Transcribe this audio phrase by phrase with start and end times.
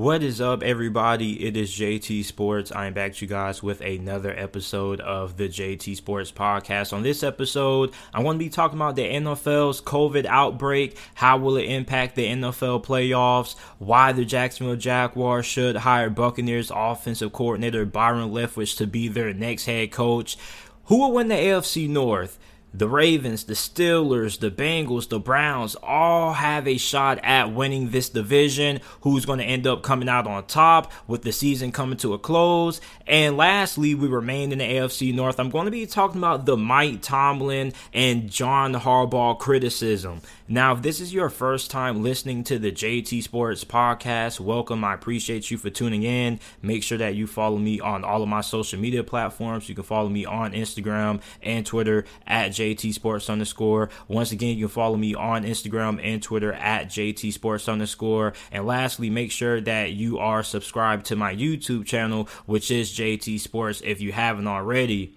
[0.00, 1.44] What is up, everybody?
[1.46, 2.72] It is JT Sports.
[2.72, 6.94] I am back to you guys with another episode of the JT Sports Podcast.
[6.94, 10.96] On this episode, I want to be talking about the NFL's COVID outbreak.
[11.12, 13.58] How will it impact the NFL playoffs?
[13.78, 19.66] Why the Jacksonville Jaguars should hire Buccaneers offensive coordinator Byron Leftwich to be their next
[19.66, 20.38] head coach.
[20.84, 22.38] Who will win the AFC North?
[22.72, 28.08] The Ravens, the Steelers, the Bengals, the Browns all have a shot at winning this
[28.08, 28.80] division.
[29.00, 32.18] Who's going to end up coming out on top with the season coming to a
[32.18, 32.80] close?
[33.06, 35.40] And lastly, we remain in the AFC North.
[35.40, 40.20] I'm going to be talking about the Mike Tomlin and John Harbaugh criticism.
[40.46, 44.82] Now, if this is your first time listening to the JT Sports podcast, welcome.
[44.84, 46.40] I appreciate you for tuning in.
[46.60, 49.68] Make sure that you follow me on all of my social media platforms.
[49.68, 53.88] You can follow me on Instagram and Twitter at JT Sports underscore.
[54.06, 58.34] Once again, you can follow me on Instagram and Twitter at JT Sports underscore.
[58.52, 63.40] And lastly, make sure that you are subscribed to my YouTube channel, which is JT
[63.40, 65.16] Sports if you haven't already.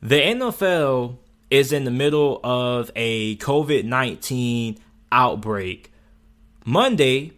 [0.00, 1.18] The NFL
[1.50, 4.78] is in the middle of a COVID 19
[5.12, 5.92] outbreak.
[6.64, 7.32] Monday,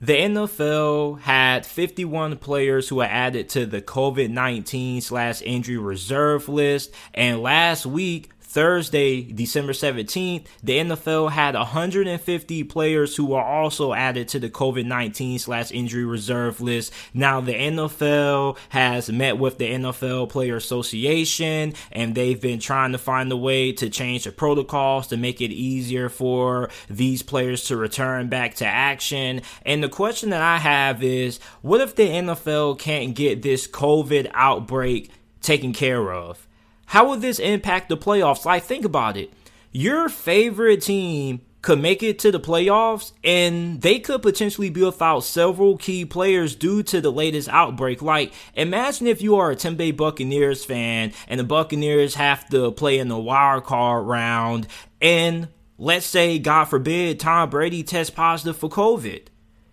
[0.00, 6.48] the NFL had 51 players who were added to the COVID 19 slash injury reserve
[6.48, 6.94] list.
[7.12, 14.26] And last week, Thursday, December 17th, the NFL had 150 players who were also added
[14.26, 16.92] to the COVID 19 slash injury reserve list.
[17.14, 22.98] Now, the NFL has met with the NFL Player Association and they've been trying to
[22.98, 27.76] find a way to change the protocols to make it easier for these players to
[27.76, 29.42] return back to action.
[29.64, 34.28] And the question that I have is what if the NFL can't get this COVID
[34.34, 36.48] outbreak taken care of?
[36.90, 38.44] How will this impact the playoffs?
[38.44, 39.32] Like, think about it.
[39.70, 45.20] Your favorite team could make it to the playoffs and they could potentially be without
[45.20, 48.02] several key players due to the latest outbreak.
[48.02, 52.98] Like, imagine if you are a Bay Buccaneers fan and the Buccaneers have to play
[52.98, 54.66] in the wild card round
[55.00, 55.46] and
[55.78, 59.28] let's say, God forbid, Tom Brady tests positive for COVID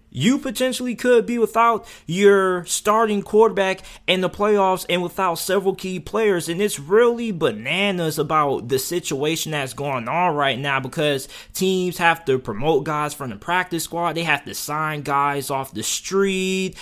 [0.10, 6.00] you potentially could be without your starting quarterback in the playoffs and without several key
[6.00, 6.50] players.
[6.50, 12.26] And it's really bananas about the situation that's going on right now because teams have
[12.26, 16.76] to promote guys from the practice squad, they have to sign guys off the street,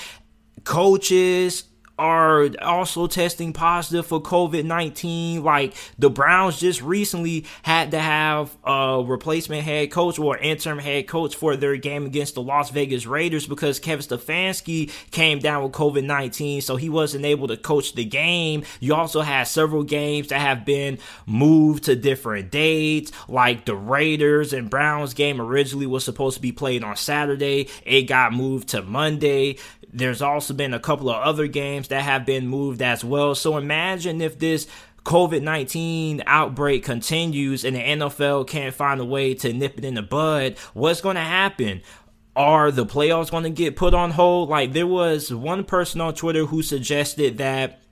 [0.63, 1.63] coaches,
[1.97, 5.43] are also testing positive for COVID 19.
[5.43, 11.07] Like the Browns just recently had to have a replacement head coach or interim head
[11.07, 15.71] coach for their game against the Las Vegas Raiders because Kevin Stefanski came down with
[15.71, 18.63] COVID 19, so he wasn't able to coach the game.
[18.79, 24.53] You also had several games that have been moved to different dates, like the Raiders
[24.53, 28.81] and Browns game originally was supposed to be played on Saturday, it got moved to
[28.81, 29.57] Monday.
[29.95, 33.33] There's also been a couple of other games that have been moved as well.
[33.33, 34.67] So imagine if this
[35.05, 39.93] COVID 19 outbreak continues and the NFL can't find a way to nip it in
[39.93, 41.81] the bud, what's going to happen?
[42.35, 44.49] Are the playoffs going to get put on hold?
[44.49, 47.84] Like, there was one person on Twitter who suggested that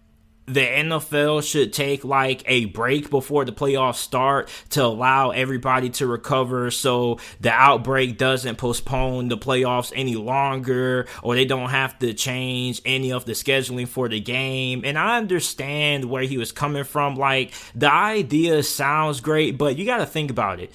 [0.45, 6.07] the NFL should take like a break before the playoffs start to allow everybody to
[6.07, 12.13] recover so the outbreak doesn't postpone the playoffs any longer or they don't have to
[12.13, 14.81] change any of the scheduling for the game.
[14.83, 17.15] And I understand where he was coming from.
[17.15, 20.71] Like the idea sounds great, but you got to think about it.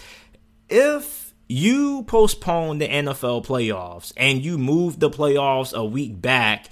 [0.71, 6.69] If you postpone the NFL playoffs and you move the playoffs a week back,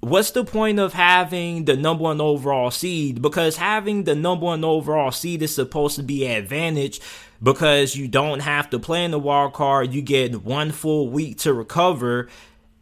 [0.00, 3.22] what's the point of having the number one overall seed?
[3.22, 7.00] Because having the number one overall seed is supposed to be an advantage
[7.42, 9.92] because you don't have to play in the wild card.
[9.92, 12.28] You get one full week to recover.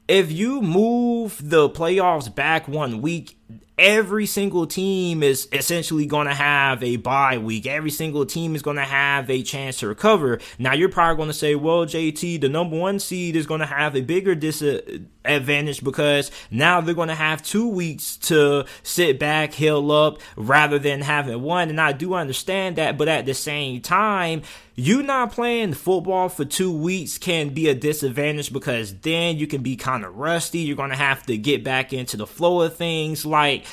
[0.09, 3.37] If you move the playoffs back one week,
[3.79, 7.67] every single team is essentially going to have a bye week.
[7.67, 10.41] Every single team is going to have a chance to recover.
[10.59, 13.67] Now, you're probably going to say, well, JT, the number one seed is going to
[13.67, 19.53] have a bigger disadvantage because now they're going to have two weeks to sit back,
[19.53, 21.69] heal up, rather than having one.
[21.69, 24.41] And I do understand that, but at the same time,
[24.79, 29.61] you not playing football for two weeks can be a disadvantage because then you can
[29.61, 30.61] be kind of rusty.
[30.61, 33.27] You're going to have to get back into the flow of things.
[33.27, 33.67] Like,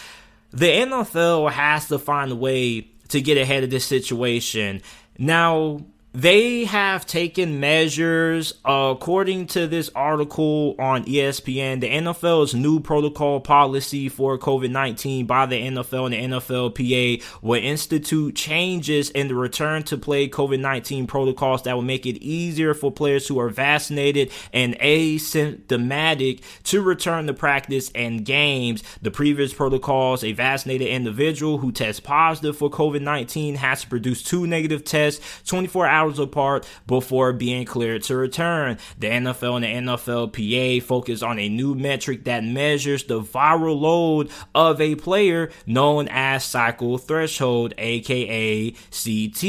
[0.49, 4.81] the NFL has to find a way to get ahead of this situation.
[5.19, 5.85] Now,
[6.15, 13.41] they have taken measures uh, according to this article on espn the nfl's new protocol
[13.41, 19.83] policy for covid-19 by the nfl and the nflpa will institute changes in the return
[19.83, 24.79] to play covid-19 protocols that will make it easier for players who are vaccinated and
[24.79, 28.83] asymptomatic to return to practice and games.
[29.01, 34.47] The previous protocols a vaccinated individual who tests positive for covid-19 has to produce two
[34.47, 38.77] negative tests 24 hours hours apart before being cleared to return.
[38.99, 44.29] The NFL and the NFLPA focus on a new metric that measures the viral load
[44.53, 49.41] of a player known as cycle threshold, aka CT.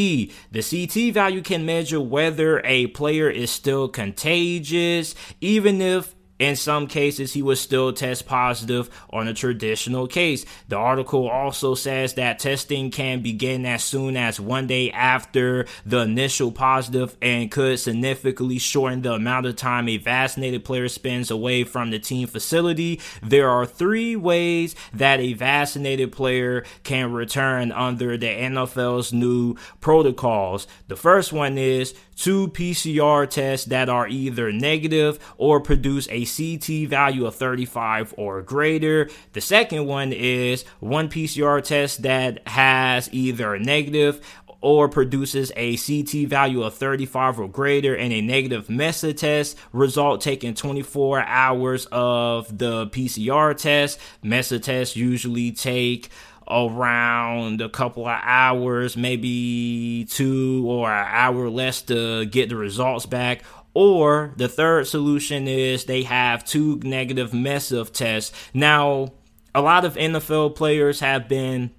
[0.51, 6.87] The CT value can measure whether a player is still contagious, even if in some
[6.87, 10.45] cases, he would still test positive on a traditional case.
[10.69, 16.01] The article also says that testing can begin as soon as one day after the
[16.01, 21.65] initial positive and could significantly shorten the amount of time a vaccinated player spends away
[21.65, 23.01] from the team facility.
[23.23, 30.67] There are three ways that a vaccinated player can return under the NFL's new protocols.
[30.89, 36.89] The first one is two PCR tests that are either negative or produce a CT
[36.89, 39.09] value of 35 or greater.
[39.35, 44.21] The second one is one PCR test that has either a negative
[44.61, 50.21] or produces a CT value of 35 or greater and a negative MESA test result
[50.21, 54.01] taking 24 hours of the PCR test.
[54.23, 56.09] MESA tests usually take
[56.49, 63.07] around a couple of hours, maybe two or an hour less to get the results
[63.07, 63.43] back.
[63.75, 68.33] Or the third solution is they have two negative MESA tests.
[68.55, 69.13] Now,
[69.55, 71.71] a lot of NFL players have been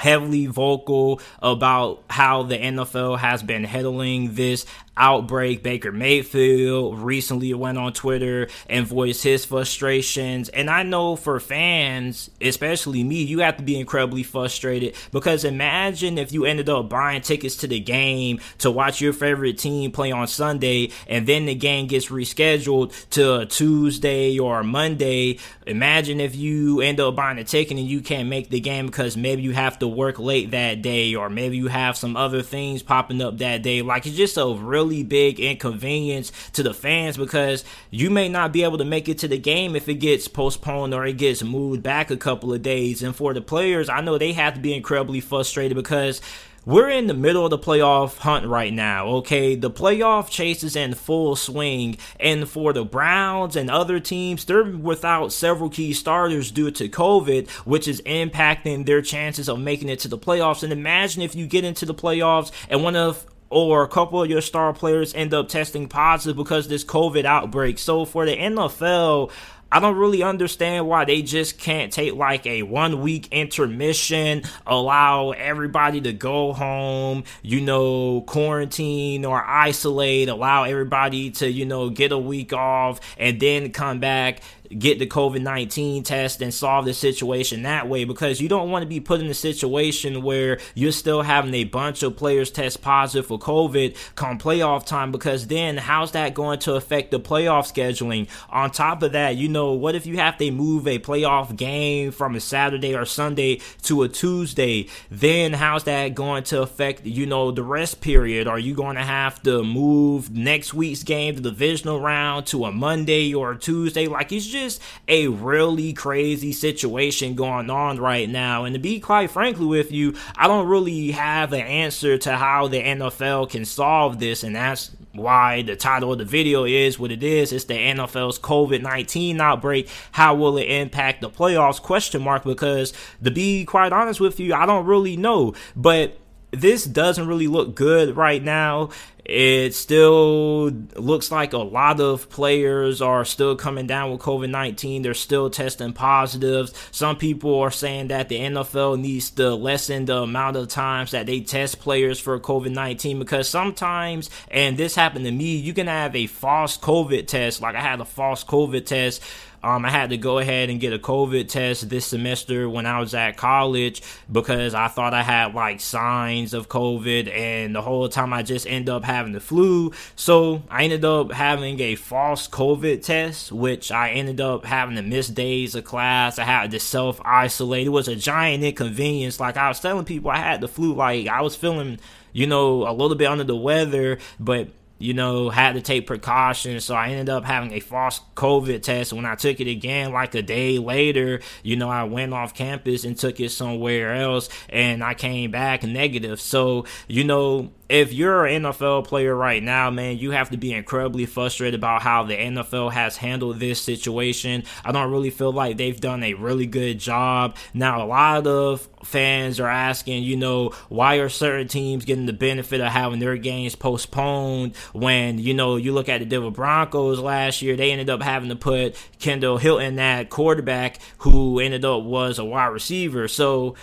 [0.00, 4.64] heavily vocal about how the NFL has been handling this
[5.00, 5.62] outbreak.
[5.62, 10.50] Baker Mayfield recently went on Twitter and voiced his frustrations.
[10.50, 16.18] And I know for fans, especially me, you have to be incredibly frustrated because imagine
[16.18, 20.12] if you ended up buying tickets to the game to watch your favorite team play
[20.12, 25.38] on Sunday and then the game gets rescheduled to Tuesday or Monday.
[25.66, 29.16] Imagine if you end up buying a ticket and you can't make the game because
[29.16, 32.82] maybe you have to work late that day or maybe you have some other things
[32.82, 33.80] popping up that day.
[33.80, 38.52] Like it's just a really really big inconvenience to the fans because you may not
[38.52, 41.42] be able to make it to the game if it gets postponed or it gets
[41.42, 43.02] moved back a couple of days.
[43.02, 46.20] And for the players, I know they have to be incredibly frustrated because
[46.66, 49.54] we're in the middle of the playoff hunt right now, okay?
[49.54, 54.64] The playoff chase is in full swing, and for the Browns and other teams, they're
[54.64, 60.00] without several key starters due to COVID, which is impacting their chances of making it
[60.00, 60.62] to the playoffs.
[60.62, 64.30] And imagine if you get into the playoffs and one of or a couple of
[64.30, 67.78] your star players end up testing positive because this COVID outbreak.
[67.78, 69.30] So for the NFL,
[69.72, 75.30] I don't really understand why they just can't take like a one week intermission, allow
[75.30, 82.10] everybody to go home, you know, quarantine or isolate, allow everybody to, you know, get
[82.10, 84.40] a week off and then come back
[84.78, 88.82] get the COVID 19 test and solve the situation that way because you don't want
[88.82, 92.80] to be put in a situation where you're still having a bunch of players test
[92.80, 97.72] positive for COVID come playoff time because then how's that going to affect the playoff
[97.72, 98.28] scheduling?
[98.50, 102.12] On top of that, you know, what if you have to move a playoff game
[102.12, 104.86] from a Saturday or Sunday to a Tuesday?
[105.10, 108.46] Then how's that going to affect, you know, the rest period?
[108.46, 112.72] Are you going to have to move next week's game, the divisional round, to a
[112.72, 114.06] Monday or a Tuesday?
[114.06, 118.64] Like, it's just just a really crazy situation going on right now.
[118.64, 122.68] And to be quite frankly with you, I don't really have an answer to how
[122.68, 127.10] the NFL can solve this, and that's why the title of the video is what
[127.10, 127.52] it is.
[127.52, 129.88] It's the NFL's COVID-19 outbreak.
[130.12, 131.82] How will it impact the playoffs?
[131.82, 135.54] Question mark because to be quite honest with you, I don't really know.
[135.74, 136.18] But
[136.52, 138.90] this doesn't really look good right now.
[139.32, 145.02] It still looks like a lot of players are still coming down with COVID 19.
[145.02, 146.74] They're still testing positives.
[146.90, 151.26] Some people are saying that the NFL needs to lessen the amount of times that
[151.26, 155.86] they test players for COVID 19 because sometimes, and this happened to me, you can
[155.86, 157.60] have a false COVID test.
[157.60, 159.22] Like I had a false COVID test
[159.62, 163.00] Um, I had to go ahead and get a COVID test this semester when I
[163.00, 168.08] was at college because I thought I had like signs of COVID, and the whole
[168.08, 169.92] time I just ended up having the flu.
[170.16, 175.02] So I ended up having a false COVID test, which I ended up having to
[175.02, 176.38] miss days of class.
[176.38, 177.86] I had to self isolate.
[177.86, 179.40] It was a giant inconvenience.
[179.40, 180.94] Like I was telling people, I had the flu.
[180.94, 181.98] Like I was feeling
[182.32, 184.68] you know, a little bit under the weather, but
[185.00, 186.84] you know, had to take precautions.
[186.84, 189.14] So I ended up having a false COVID test.
[189.14, 193.04] When I took it again, like a day later, you know, I went off campus
[193.04, 196.38] and took it somewhere else and I came back negative.
[196.38, 200.72] So, you know, if you're an NFL player right now, man, you have to be
[200.72, 204.62] incredibly frustrated about how the NFL has handled this situation.
[204.84, 207.56] I don't really feel like they've done a really good job.
[207.74, 212.32] Now, a lot of fans are asking, you know, why are certain teams getting the
[212.32, 217.18] benefit of having their games postponed when, you know, you look at the Denver Broncos
[217.18, 222.04] last year, they ended up having to put Kendall Hinton at quarterback who ended up
[222.04, 223.26] was a wide receiver.
[223.26, 223.74] So,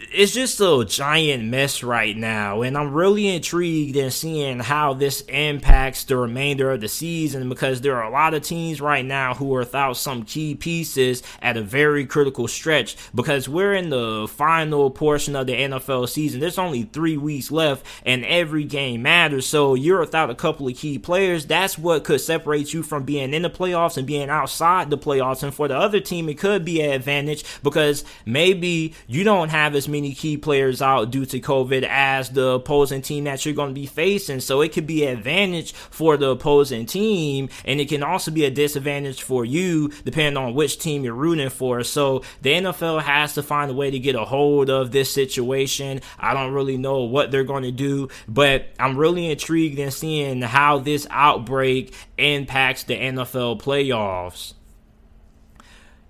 [0.00, 5.22] it's just a giant mess right now, and I'm really intrigued in seeing how this
[5.22, 9.34] impacts the remainder of the season because there are a lot of teams right now
[9.34, 14.28] who are without some key pieces at a very critical stretch because we're in the
[14.28, 16.38] final portion of the NFL season.
[16.38, 19.46] There's only three weeks left, and every game matters.
[19.46, 21.46] So you're without a couple of key players.
[21.46, 25.42] That's what could separate you from being in the playoffs and being outside the playoffs.
[25.42, 29.74] And for the other team, it could be an advantage because maybe you don't have
[29.74, 33.74] as many key players out due to COVID as the opposing team that you're going
[33.74, 34.40] to be facing.
[34.40, 38.44] So it could be an advantage for the opposing team, and it can also be
[38.44, 41.82] a disadvantage for you depending on which team you're rooting for.
[41.82, 46.00] So the NFL has to find a way to get a hold of this situation.
[46.18, 50.42] I don't really know what they're going to do, but I'm really intrigued in seeing
[50.42, 54.54] how this outbreak impacts the NFL playoffs.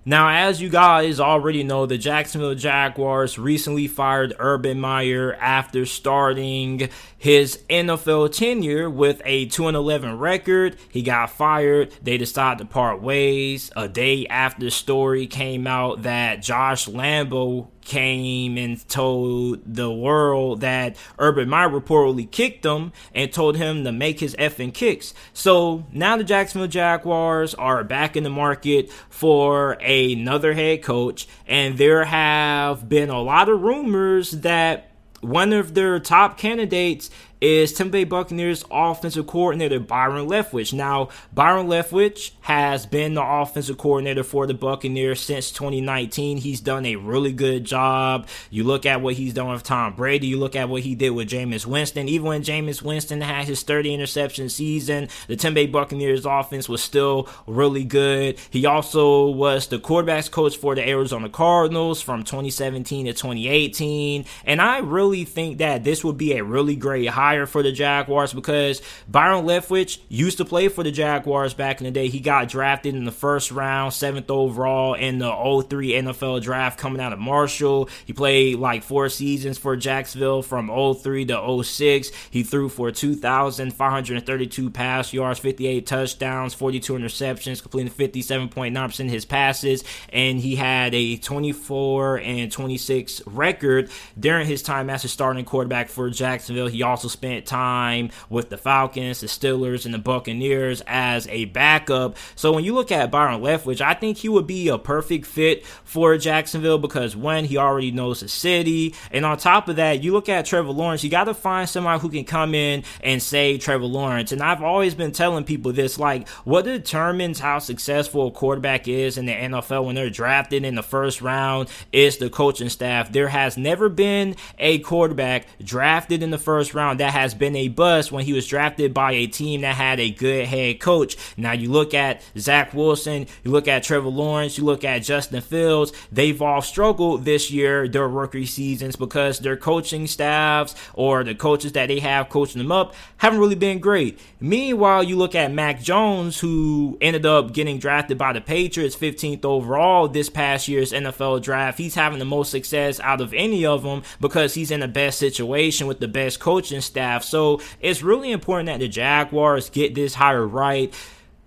[0.09, 6.89] Now, as you guys already know, the Jacksonville Jaguars recently fired Urban Meyer after starting
[7.15, 10.77] his NFL tenure with a 2 11 record.
[10.89, 11.91] He got fired.
[12.01, 13.69] They decided to part ways.
[13.75, 20.61] A day after the story came out that Josh Lambo came and told the world
[20.61, 25.13] that Urban Meyer reportedly kicked him and told him to make his effing kicks.
[25.33, 31.77] So now the Jacksonville Jaguars are back in the market for another head coach, and
[31.77, 34.91] there have been a lot of rumors that
[35.21, 37.09] one of their top candidates
[37.41, 40.73] is Tampa Bay Buccaneers offensive coordinator Byron Leftwich.
[40.73, 46.37] Now, Byron Leftwich has been the offensive coordinator for the Buccaneers since 2019.
[46.37, 48.27] He's done a really good job.
[48.49, 51.11] You look at what he's done with Tom Brady, you look at what he did
[51.11, 52.09] with Jameis Winston.
[52.09, 56.83] Even when Jameis Winston had his 30 interception season, the Tampa Bay Buccaneers offense was
[56.83, 58.37] still really good.
[58.49, 64.25] He also was the quarterbacks coach for the Arizona Cardinals from 2017 to 2018.
[64.45, 67.71] And I really think that this would be a really great hire hire for the
[67.71, 72.07] Jaguars because Byron Leftwich used to play for the Jaguars back in the day.
[72.07, 76.99] He got drafted in the first round, seventh overall in the 03 NFL draft coming
[76.99, 77.87] out of Marshall.
[78.05, 82.11] He played like four seasons for Jacksonville from 03 to 06.
[82.31, 89.83] He threw for 2,532 pass yards, 58 touchdowns, 42 interceptions, completing 57.9% of his passes,
[90.11, 95.89] and he had a 24 and 26 record during his time as a starting quarterback
[95.89, 96.67] for Jacksonville.
[96.67, 102.15] He also spent time with the Falcons, the Steelers, and the Buccaneers as a backup.
[102.35, 105.65] So when you look at Byron Leftwich, I think he would be a perfect fit
[105.83, 110.13] for Jacksonville because when he already knows the city, and on top of that, you
[110.13, 111.03] look at Trevor Lawrence.
[111.03, 114.31] You got to find somebody who can come in and save Trevor Lawrence.
[114.31, 119.17] And I've always been telling people this: like, what determines how successful a quarterback is
[119.17, 123.11] in the NFL when they're drafted in the first round is the coaching staff.
[123.11, 127.55] There has never been a quarterback drafted in the first round that that has been
[127.55, 131.17] a bust when he was drafted by a team that had a good head coach.
[131.37, 135.41] Now you look at Zach Wilson, you look at Trevor Lawrence, you look at Justin
[135.41, 135.91] Fields.
[136.11, 141.71] They've all struggled this year, their rookie seasons, because their coaching staffs or the coaches
[141.71, 144.19] that they have coaching them up haven't really been great.
[144.39, 149.43] Meanwhile, you look at Mac Jones, who ended up getting drafted by the Patriots 15th
[149.45, 151.79] overall this past year's NFL draft.
[151.79, 155.17] He's having the most success out of any of them because he's in the best
[155.17, 157.23] situation with the best coaching staff staff.
[157.23, 160.93] So it's really important that the Jaguars get this hire right.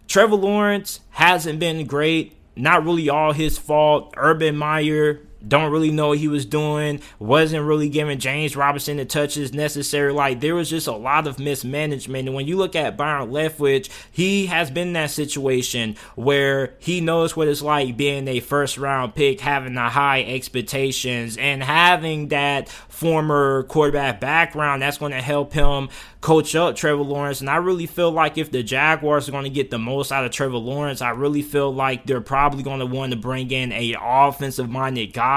[0.08, 2.34] Trevor Lawrence hasn't been great.
[2.56, 4.14] Not really all his fault.
[4.16, 9.04] Urban Meyer don't really know what he was doing, wasn't really giving James Robinson the
[9.04, 10.12] touches necessary.
[10.12, 12.28] Like there was just a lot of mismanagement.
[12.28, 17.00] And when you look at Byron Leftwich, he has been in that situation where he
[17.00, 22.28] knows what it's like being a first round pick, having the high expectations, and having
[22.28, 24.82] that former quarterback background.
[24.82, 25.88] That's going to help him
[26.20, 27.40] coach up Trevor Lawrence.
[27.40, 30.24] And I really feel like if the Jaguars are going to get the most out
[30.24, 33.72] of Trevor Lawrence, I really feel like they're probably going to want to bring in
[33.72, 35.31] a offensive minded guy.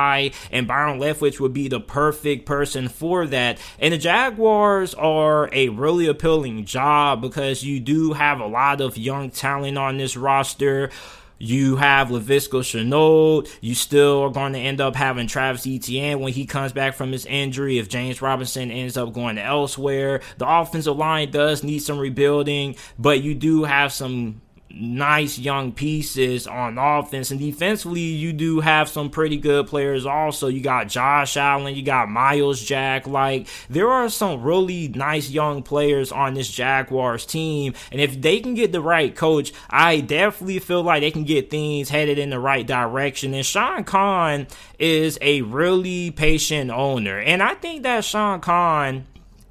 [0.51, 3.59] And Byron Leftwich would be the perfect person for that.
[3.79, 8.97] And the Jaguars are a really appealing job because you do have a lot of
[8.97, 10.89] young talent on this roster.
[11.37, 13.49] You have Laviska Shenault.
[13.59, 17.11] You still are going to end up having Travis Etienne when he comes back from
[17.11, 17.77] his injury.
[17.77, 23.21] If James Robinson ends up going elsewhere, the offensive line does need some rebuilding, but
[23.21, 24.41] you do have some
[24.75, 27.31] nice young pieces on offense.
[27.31, 30.47] And defensively you do have some pretty good players also.
[30.47, 33.07] You got josh allen you got Myles Jack.
[33.07, 37.73] Like there are some really nice young players on this jaguars team.
[37.91, 41.49] And if they can get the right coach i definitely feel like they can get
[41.49, 43.33] things headed in the right direction.
[43.33, 47.19] And Sean Khan is a really patient owner.
[47.19, 49.05] And i think that Sean Khan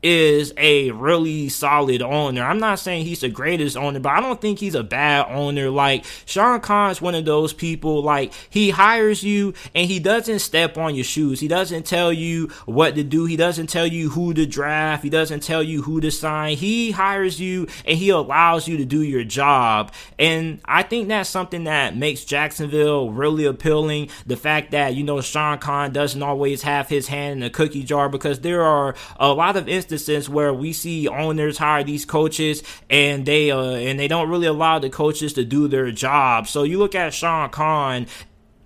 [0.05, 2.43] is a really solid owner.
[2.43, 5.71] I'm not saying he's the greatest owner, but I don't think he's a bad owner.
[5.71, 10.77] Like Shad Khan's one of those people, like he hires you and he doesn't step
[10.77, 11.41] on your shoes.
[11.41, 13.25] He doesn't tell you what to do.
[13.25, 15.03] He doesn't tell you who to draft.
[15.03, 16.59] He doesn't tell you who to sign.
[16.59, 19.91] He hires you and he allows you to do your job.
[20.19, 24.11] And I think that's something that makes Jacksonville really appealing.
[24.27, 27.85] The fact that, you know, Sean Khan doesn't always have his hand in the cookie
[27.85, 32.05] jar because there are a lot of instances instance where we see owners hire these
[32.05, 36.47] coaches and they uh, and they don't really allow the coaches to do their job.
[36.47, 38.07] So you look at Sean Khan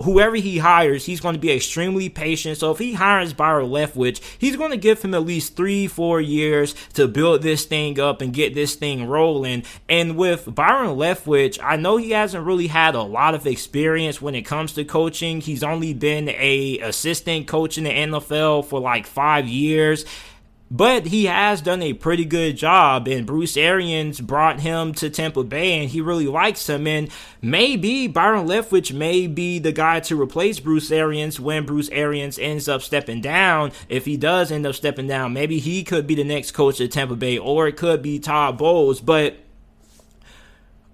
[0.03, 2.59] whoever he hires, he's going to be extremely patient.
[2.59, 6.21] So if he hires Byron Leftwich, he's going to give him at least three, four
[6.21, 9.65] years to build this thing up and get this thing rolling.
[9.89, 14.35] And with Byron Leftwich, I know he hasn't really had a lot of experience when
[14.35, 15.41] it comes to coaching.
[15.41, 20.05] He's only been a assistant coach in the NFL for like five years.
[20.71, 25.43] But he has done a pretty good job, and Bruce Arians brought him to Tampa
[25.43, 26.87] Bay, and he really likes him.
[26.87, 27.09] And
[27.41, 32.69] maybe Byron Leftwich may be the guy to replace Bruce Arians when Bruce Arians ends
[32.69, 33.73] up stepping down.
[33.89, 36.91] If he does end up stepping down, maybe he could be the next coach at
[36.91, 39.01] Tampa Bay, or it could be Todd Bowles.
[39.01, 39.39] But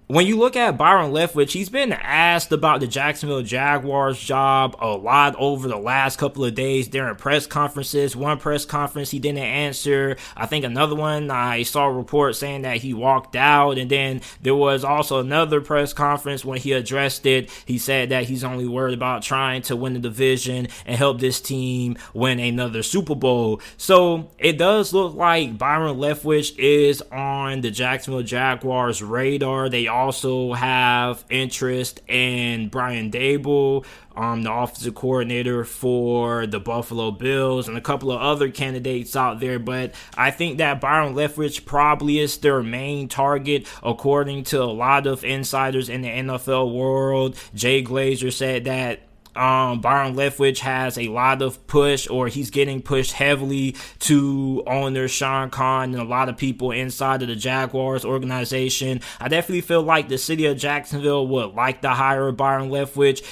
[0.07, 4.89] when you look at Byron Leftwich, he's been asked about the Jacksonville Jaguars job a
[4.89, 8.15] lot over the last couple of days during press conferences.
[8.15, 10.19] One press conference he didn't answer.
[10.37, 13.79] I think another one I saw a report saying that he walked out.
[13.79, 17.51] And then there was also another press conference when he addressed it.
[17.65, 21.41] He said that he's only worried about trying to win the division and help this
[21.41, 23.63] team win another Super Bowl.
[23.79, 29.71] So it does look like Byron Leftwich is on the Jacksonville Jaguars radar.
[29.71, 33.85] They also have interest in Brian Daboll,
[34.17, 39.41] um, the offensive coordinator for the Buffalo Bills, and a couple of other candidates out
[39.41, 39.59] there.
[39.59, 45.07] But I think that Byron Leftwich probably is their main target, according to a lot
[45.07, 47.37] of insiders in the NFL world.
[47.55, 49.01] Jay Glazer said that
[49.37, 55.09] um, Byron Leftwich has a lot of push, or he's getting pushed heavily to owner
[55.09, 59.01] Sean Khan and a lot of people inside of the Jaguars organization.
[59.21, 63.25] I definitely feel like the city of Jacksonville would like to hire Byron Leftwich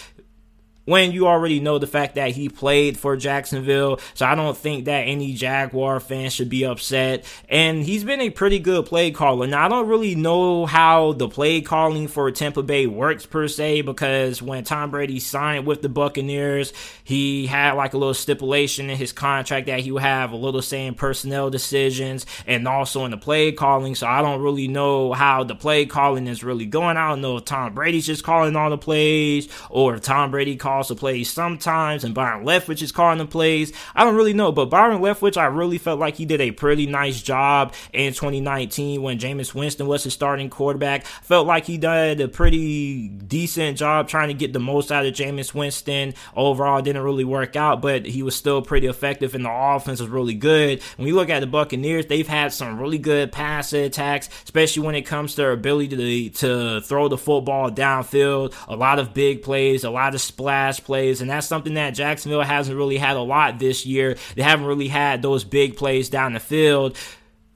[0.84, 4.00] when you already know the fact that he played for Jacksonville.
[4.14, 7.24] So I don't think that any Jaguar fan should be upset.
[7.48, 9.46] And he's been a pretty good play caller.
[9.46, 13.82] Now, I don't really know how the play calling for Tampa Bay works per se
[13.82, 16.72] because when Tom Brady signed with the Buccaneers,
[17.04, 20.62] he had like a little stipulation in his contract that he would have a little
[20.62, 23.94] say in personnel decisions and also in the play calling.
[23.94, 26.96] So I don't really know how the play calling is really going.
[26.96, 30.56] I don't know if Tom Brady's just calling all the plays or if Tom Brady
[30.56, 33.72] calls calls the plays sometimes, and Byron Leftwich is calling the plays.
[33.94, 36.86] I don't really know, but Byron Leftwich, I really felt like he did a pretty
[36.86, 41.04] nice job in 2019 when Jameis Winston was his starting quarterback.
[41.04, 45.12] Felt like he did a pretty decent job trying to get the most out of
[45.12, 46.14] Jameis Winston.
[46.34, 50.08] Overall, didn't really work out, but he was still pretty effective, and the offense was
[50.08, 50.82] really good.
[50.96, 54.94] When you look at the Buccaneers, they've had some really good pass attacks, especially when
[54.94, 58.54] it comes to their ability to, to throw the football downfield.
[58.68, 62.42] A lot of big plays, a lot of splash plays, and that's something that Jacksonville
[62.42, 64.16] hasn't really had a lot this year.
[64.34, 66.96] They haven't really had those big plays down the field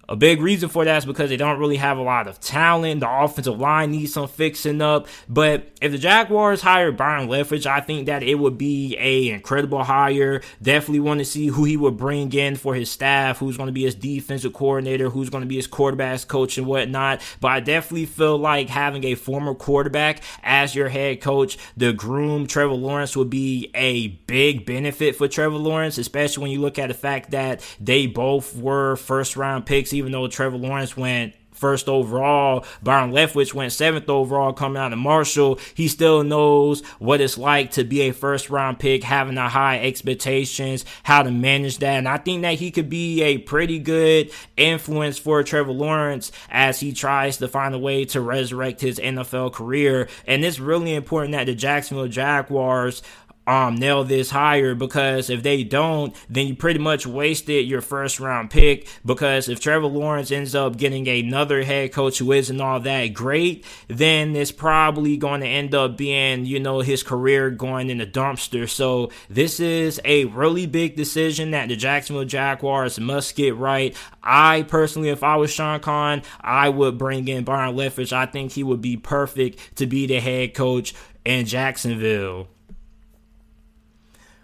[0.08, 3.00] A big reason for that is because they don't really have a lot of talent.
[3.00, 5.08] The offensive line needs some fixing up.
[5.28, 9.82] But if the Jaguars hire Byron Leftwich, I think that it would be a incredible
[9.82, 10.42] hire.
[10.62, 13.72] Definitely want to see who he would bring in for his staff, who's going to
[13.72, 17.20] be his defensive coordinator, who's going to be his quarterbacks coach and whatnot.
[17.40, 22.46] But I definitely feel like having a former quarterback as your head coach, the groom
[22.46, 26.88] Trevor Lawrence would be a big benefit for Trevor Lawrence, especially when you look at
[26.88, 31.88] the fact that they both were first round picks even though Trevor Lawrence went first
[31.88, 32.64] overall.
[32.82, 35.58] Byron Leftwich went seventh overall coming out of Marshall.
[35.74, 39.80] He still knows what it's like to be a first round pick, having a high
[39.80, 41.96] expectations, how to manage that.
[41.96, 46.80] And I think that he could be a pretty good influence for Trevor Lawrence as
[46.80, 50.08] he tries to find a way to resurrect his NFL career.
[50.26, 53.02] And it's really important that the Jacksonville Jaguars
[53.46, 58.18] um, nail this higher because if they don't, then you pretty much wasted your first
[58.18, 58.88] round pick.
[59.04, 63.64] Because if Trevor Lawrence ends up getting another head coach who isn't all that great,
[63.88, 68.06] then it's probably going to end up being, you know, his career going in the
[68.06, 68.68] dumpster.
[68.68, 73.96] So this is a really big decision that the Jacksonville Jaguars must get right.
[74.22, 78.12] I personally, if I was Sean Khan, I would bring in Byron Leftwich.
[78.12, 82.48] I think he would be perfect to be the head coach in Jacksonville.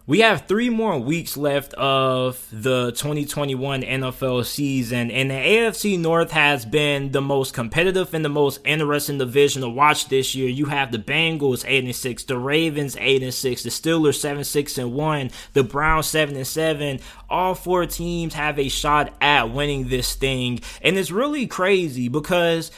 [0.05, 6.33] We have three more weeks left of the 2021 NFL season, and the AFC North
[6.33, 10.49] has been the most competitive and the most interesting division to watch this year.
[10.49, 14.43] You have the Bengals 8 and 6, the Ravens 8 and 6, the Steelers 7
[14.43, 16.99] 6 and 1, the Browns 7 and 7.
[17.31, 22.73] All four teams have a shot at winning this thing, and it's really crazy because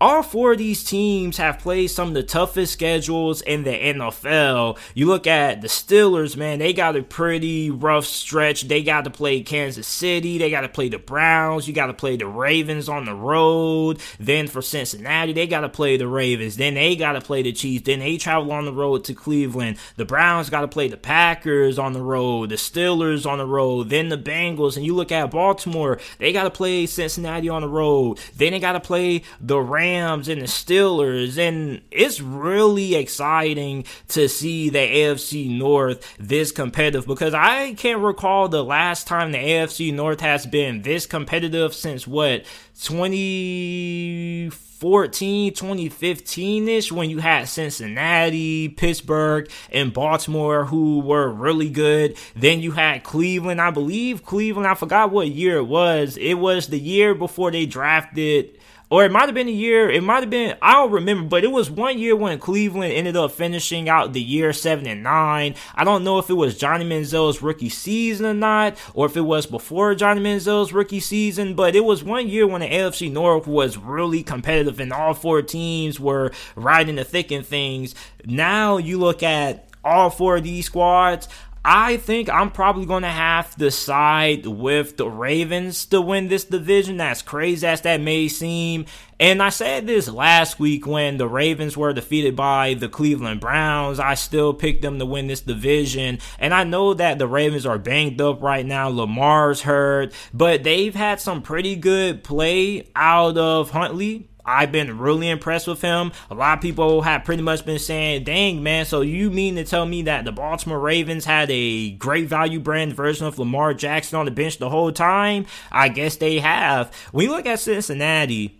[0.00, 4.78] all four of these teams have played some of the toughest schedules in the NFL.
[4.94, 8.62] You look at the Steelers, man, they got a pretty rough stretch.
[8.62, 11.94] They got to play Kansas City, they got to play the Browns, you got to
[11.94, 13.98] play the Ravens on the road.
[14.20, 16.56] Then for Cincinnati, they got to play the Ravens.
[16.56, 17.84] Then they got to play the Chiefs.
[17.84, 19.78] Then they travel on the road to Cleveland.
[19.96, 23.88] The Browns got to play the Packers on the road, the Steelers on the road,
[23.88, 24.76] then the Bengals.
[24.76, 28.20] And you look at Baltimore, they got to play Cincinnati on the road.
[28.36, 33.86] Then they got to play the Rams Rams and the Steelers, and it's really exciting
[34.08, 39.38] to see the AFC North this competitive because I can't recall the last time the
[39.38, 42.44] AFC North has been this competitive since what
[42.80, 52.18] 2014, 2015 ish, when you had Cincinnati, Pittsburgh, and Baltimore who were really good.
[52.36, 56.18] Then you had Cleveland, I believe Cleveland, I forgot what year it was.
[56.18, 58.57] It was the year before they drafted
[58.90, 59.90] or it might have been a year.
[59.90, 60.56] It might have been.
[60.62, 64.22] I don't remember, but it was one year when Cleveland ended up finishing out the
[64.22, 65.54] year seven and nine.
[65.74, 69.22] I don't know if it was Johnny Manziel's rookie season or not, or if it
[69.22, 71.54] was before Johnny Manziel's rookie season.
[71.54, 75.42] But it was one year when the AFC North was really competitive, and all four
[75.42, 77.94] teams were in the thick of things.
[78.24, 81.28] Now you look at all four of these squads.
[81.64, 86.44] I think I'm probably going to have to side with the Ravens to win this
[86.44, 87.00] division.
[87.00, 88.86] As crazy as that may seem.
[89.20, 93.98] And I said this last week when the Ravens were defeated by the Cleveland Browns.
[93.98, 96.20] I still picked them to win this division.
[96.38, 98.88] And I know that the Ravens are banged up right now.
[98.88, 104.28] Lamar's hurt, but they've had some pretty good play out of Huntley.
[104.48, 106.10] I've been really impressed with him.
[106.30, 109.64] A lot of people have pretty much been saying, dang, man, so you mean to
[109.64, 114.18] tell me that the Baltimore Ravens had a great value brand version of Lamar Jackson
[114.18, 115.44] on the bench the whole time?
[115.70, 116.94] I guess they have.
[117.12, 118.58] When you look at Cincinnati,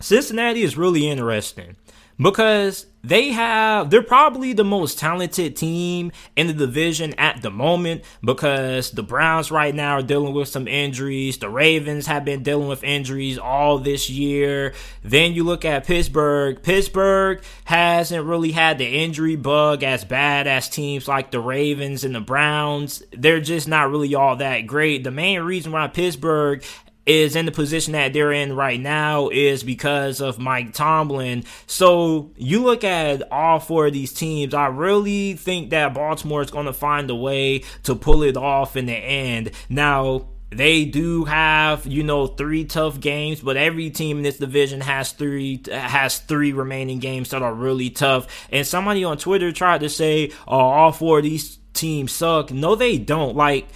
[0.00, 1.76] Cincinnati is really interesting
[2.18, 8.02] because they have they're probably the most talented team in the division at the moment
[8.22, 11.36] because the Browns right now are dealing with some injuries.
[11.36, 14.72] The Ravens have been dealing with injuries all this year.
[15.02, 16.62] Then you look at Pittsburgh.
[16.62, 22.14] Pittsburgh hasn't really had the injury bug as bad as teams like the Ravens and
[22.14, 23.02] the Browns.
[23.12, 25.04] They're just not really all that great.
[25.04, 26.64] The main reason why Pittsburgh
[27.06, 31.44] is in the position that they're in right now is because of Mike Tomlin.
[31.66, 36.50] So you look at all four of these teams, I really think that Baltimore is
[36.50, 39.50] going to find a way to pull it off in the end.
[39.68, 44.80] Now, they do have you know three tough games but every team in this division
[44.80, 49.80] has three has three remaining games that are really tough and somebody on twitter tried
[49.80, 53.66] to say oh all four of these teams suck no they don't like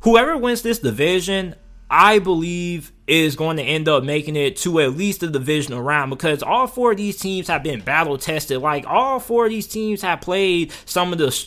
[0.00, 1.54] whoever wins this division
[1.96, 6.10] I believe is going to end up making it to at least the divisional round
[6.10, 8.60] because all four of these teams have been battle tested.
[8.60, 11.46] Like all four of these teams have played some of the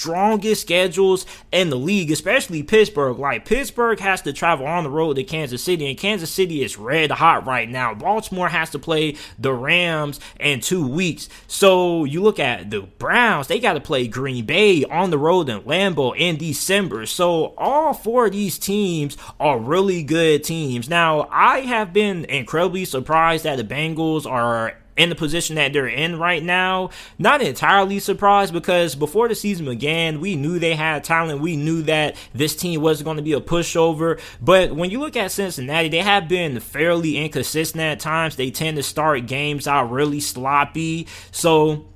[0.00, 3.18] strongest schedules in the league, especially Pittsburgh.
[3.18, 6.78] Like Pittsburgh has to travel on the road to Kansas City, and Kansas City is
[6.78, 7.92] red hot right now.
[7.94, 11.28] Baltimore has to play the Rams in two weeks.
[11.46, 15.50] So you look at the Browns, they got to play Green Bay on the road
[15.50, 17.04] in Lambeau in December.
[17.04, 20.88] So all four of these teams are really good teams.
[20.88, 25.86] Now, I have been incredibly surprised that the Bengals are in the position that they're
[25.86, 26.90] in right now.
[27.18, 31.40] Not entirely surprised because before the season began, we knew they had talent.
[31.40, 34.20] We knew that this team wasn't going to be a pushover.
[34.42, 38.36] But when you look at Cincinnati, they have been fairly inconsistent at times.
[38.36, 41.06] They tend to start games out really sloppy.
[41.32, 41.86] So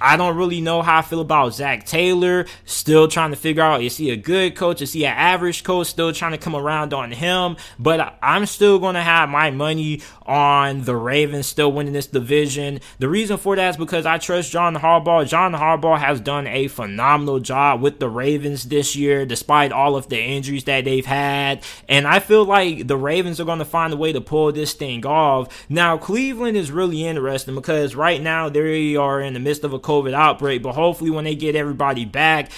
[0.00, 2.46] I don't really know how I feel about Zac Taylor.
[2.64, 4.82] Still trying to figure out is he a good coach?
[4.82, 5.88] Is he an average coach?
[5.88, 7.56] Still trying to come around on him.
[7.78, 12.80] But I'm still going to have my money on the Ravens still winning this division.
[12.98, 15.26] The reason for that is because I trust John Harbaugh.
[15.26, 20.08] John Harbaugh has done a phenomenal job with the Ravens this year, despite all of
[20.08, 21.62] the injuries that they've had.
[21.88, 24.74] And I feel like the Ravens are going to find a way to pull this
[24.74, 25.66] thing off.
[25.68, 29.78] Now, Cleveland is really interesting because right now they are in the midst of a
[29.86, 32.50] COVID outbreak, but hopefully when they get everybody back,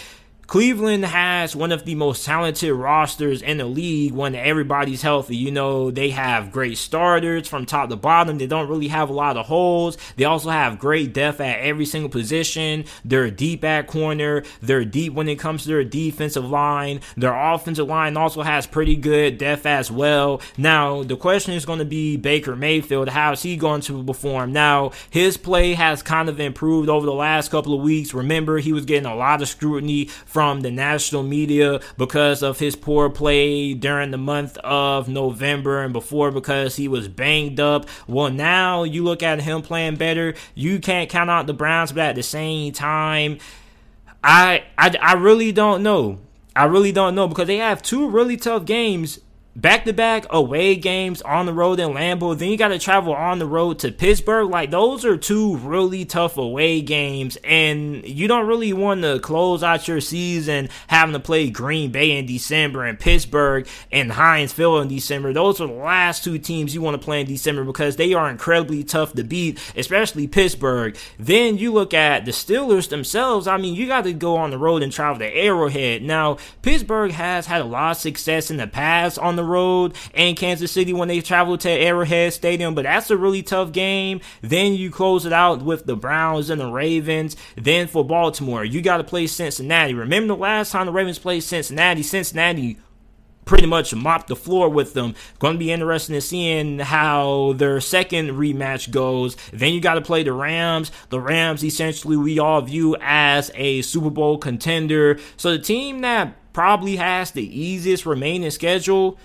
[0.48, 5.36] Cleveland has one of the most talented rosters in the league when everybody's healthy.
[5.36, 8.38] You know, they have great starters from top to bottom.
[8.38, 9.98] They don't really have a lot of holes.
[10.16, 12.86] They also have great depth at every single position.
[13.04, 14.42] They're deep at corner.
[14.62, 17.02] They're deep when it comes to their defensive line.
[17.14, 20.40] Their offensive line also has pretty good depth as well.
[20.56, 23.10] Now, the question is going to be Baker Mayfield.
[23.10, 24.54] How is he going to perform?
[24.54, 28.14] Now, his play has kind of improved over the last couple of weeks.
[28.14, 30.08] Remember, he was getting a lot of scrutiny
[30.38, 35.92] from the national media because of his poor play during the month of November and
[35.92, 37.88] before because he was banged up.
[38.06, 40.34] Well, now you look at him playing better.
[40.54, 43.38] You can't count out the Browns, but at the same time,
[44.22, 46.20] I I, I really don't know.
[46.54, 49.18] I really don't know because they have two really tough games
[49.60, 52.38] back to back away games on the road in Lambeau.
[52.38, 54.48] Then you got to travel on the road to Pittsburgh.
[54.48, 57.36] Like, those are two really tough away games.
[57.42, 62.16] And you don't really want to close out your season having to play Green Bay
[62.16, 64.12] in December and Pittsburgh and
[64.50, 65.32] Field in December.
[65.32, 68.30] Those are the last two teams you want to play in December because they are
[68.30, 70.96] incredibly tough to beat, especially Pittsburgh.
[71.18, 73.48] Then you look at the Steelers themselves.
[73.48, 76.02] I mean, you got to go on the road and travel to Arrowhead.
[76.02, 80.36] Now, Pittsburgh has had a lot of success in the past on the road and
[80.36, 84.20] Kansas City when they travel to Arrowhead Stadium, but that's a really tough game.
[84.42, 87.36] Then you close it out with the Browns and the Ravens.
[87.56, 89.94] Then for Baltimore, you got to play Cincinnati.
[89.94, 92.02] Remember the last time the Ravens played Cincinnati?
[92.02, 92.78] Cincinnati
[93.48, 95.14] pretty much mopped the floor with them.
[95.38, 99.36] Going to be interesting to seeing how their second rematch goes.
[99.52, 100.92] Then you got to play the Rams.
[101.08, 105.18] The Rams, essentially, we all view as a Super Bowl contender.
[105.38, 109.18] So the team that probably has the easiest remaining schedule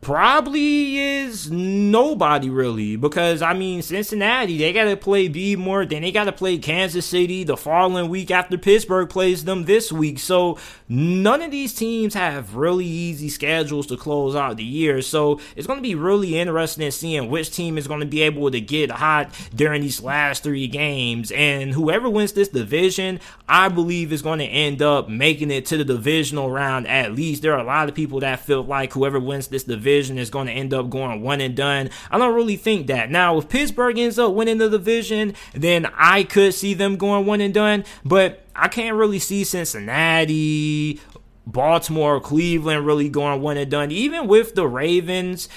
[0.00, 6.00] probably is nobody really because I mean Cincinnati they got to play B more then
[6.00, 10.18] they got to play Kansas City the following week after Pittsburgh plays them this week.
[10.18, 10.58] So
[10.88, 15.02] none of these teams have really easy schedules to close out the year.
[15.02, 18.22] So it's going to be really interesting in seeing which team is going to be
[18.22, 21.30] able to get hot during these last 3 games.
[21.30, 25.76] And whoever wins this division I believe is going to end up making it to
[25.76, 27.42] the divisional round at least.
[27.42, 30.30] There are a lot of people that feel like whoever wins this division division is
[30.30, 31.90] going to end up going one and done.
[32.10, 33.10] I don't really think that.
[33.10, 37.40] Now, if Pittsburgh ends up winning the division, then I could see them going one
[37.40, 41.00] and done, but I can't really see Cincinnati,
[41.46, 43.90] Baltimore, Cleveland really going one and done.
[43.90, 45.48] Even with the Ravens,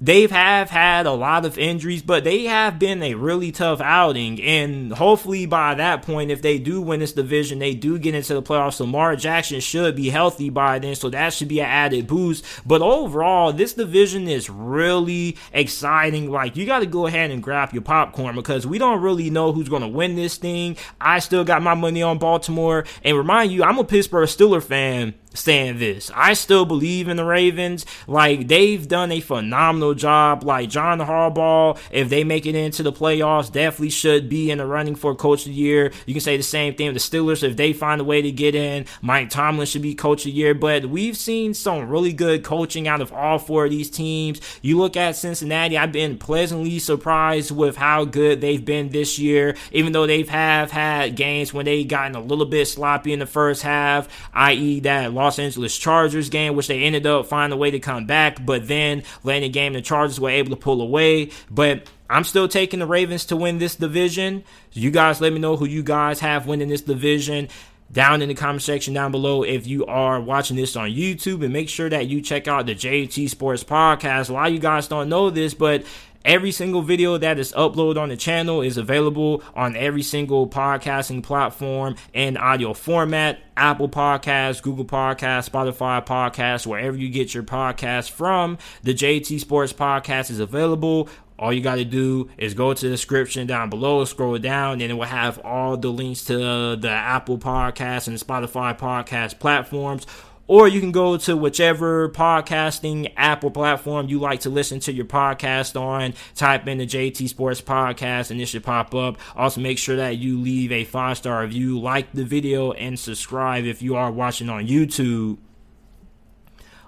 [0.00, 4.40] they have had a lot of injuries, but they have been a really tough outing.
[4.40, 8.34] And hopefully, by that point, if they do win this division, they do get into
[8.34, 8.78] the playoffs.
[8.78, 12.44] Lamar Jackson should be healthy by then, so that should be an added boost.
[12.64, 16.30] But overall, this division is really exciting.
[16.30, 19.52] Like, you got to go ahead and grab your popcorn because we don't really know
[19.52, 20.76] who's going to win this thing.
[21.00, 22.84] I still got my money on Baltimore.
[23.02, 26.10] And remind you, I'm a Pittsburgh Steeler fan saying this.
[26.14, 27.84] I still believe in the Ravens.
[28.06, 30.44] Like they've done a phenomenal job.
[30.44, 34.66] Like John Harbaugh, if they make it into the playoffs, definitely should be in the
[34.66, 35.92] running for coach of the year.
[36.06, 38.30] You can say the same thing with the Steelers if they find a way to
[38.30, 38.86] get in.
[39.02, 40.54] Mike Tomlin should be coach of the year.
[40.54, 44.40] But we've seen some really good coaching out of all four of these teams.
[44.62, 49.56] You look at Cincinnati, I've been pleasantly surprised with how good they've been this year,
[49.72, 53.26] even though they've have had games when they gotten a little bit sloppy in the
[53.26, 54.80] first half, i.e.
[54.80, 58.44] that Los Angeles Chargers game, which they ended up finding a way to come back,
[58.46, 61.30] but then late in the game, the Chargers were able to pull away.
[61.50, 64.44] But I'm still taking the Ravens to win this division.
[64.72, 67.48] You guys let me know who you guys have winning this division.
[67.90, 71.52] down in the comment section down below if you are watching this on YouTube and
[71.52, 74.28] make sure that you check out the JT Sports Podcast.
[74.28, 75.84] A lot of you guys don't know this, but
[76.28, 81.22] Every single video that is uploaded on the channel is available on every single podcasting
[81.22, 88.10] platform in audio format Apple Podcasts, Google Podcasts, Spotify Podcasts, wherever you get your podcast
[88.10, 88.58] from.
[88.82, 91.08] The JT Sports Podcast is available.
[91.38, 94.90] All you got to do is go to the description down below, scroll down, and
[94.90, 96.36] it will have all the links to
[96.76, 100.06] the Apple Podcast and Spotify Podcast platforms
[100.48, 104.92] or you can go to whichever podcasting app or platform you like to listen to
[104.92, 106.14] your podcast on.
[106.34, 109.18] Type in the JT Sports Podcast and it should pop up.
[109.36, 113.66] Also, make sure that you leave a five star review, like the video, and subscribe
[113.66, 115.36] if you are watching on YouTube.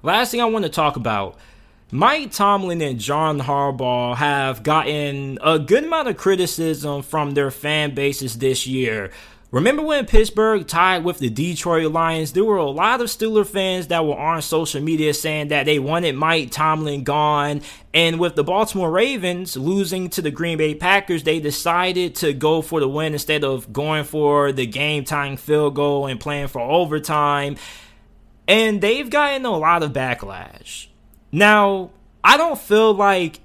[0.02, 1.36] Last thing I want to talk about.
[1.92, 7.94] Mike Tomlin and John Harbaugh have gotten a good amount of criticism from their fan
[7.96, 9.10] bases this year
[9.52, 12.32] Remember when Pittsburgh tied with the Detroit Lions?
[12.32, 15.80] There were a lot of Steeler fans that were on social media saying that they
[15.80, 17.62] wanted Mike Tomlin gone.
[17.92, 22.62] And with the Baltimore Ravens losing to the Green Bay Packers, they decided to go
[22.62, 26.60] for the win instead of going for the game tying field goal and playing for
[26.60, 27.56] overtime.
[28.46, 30.86] And they've gotten a lot of backlash.
[31.32, 31.90] Now,
[32.22, 33.40] I don't feel like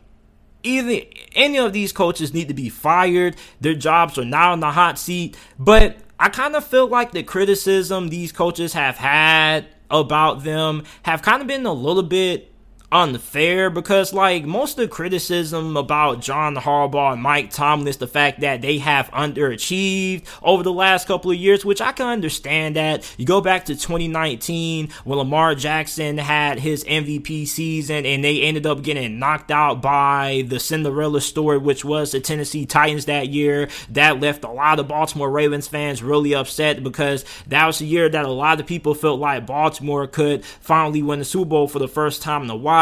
[0.66, 3.36] either any of these coaches need to be fired.
[3.62, 5.38] Their jobs are now in the hot seat.
[5.60, 11.22] But I kind of feel like the criticism these coaches have had about them have
[11.22, 12.52] kind of been a little bit
[12.92, 18.08] unfair because like most of the criticism about John Harbaugh and Mike Tomlin is the
[18.08, 22.76] fact that they have underachieved over the last couple of years, which I can understand
[22.76, 23.12] that.
[23.18, 28.66] You go back to 2019 when Lamar Jackson had his MVP season and they ended
[28.66, 33.70] up getting knocked out by the Cinderella story, which was the Tennessee Titans that year.
[33.90, 38.10] That left a lot of Baltimore Ravens fans really upset because that was a year
[38.10, 41.80] that a lot of people felt like Baltimore could finally win the Super Bowl for
[41.80, 42.75] the first time in a while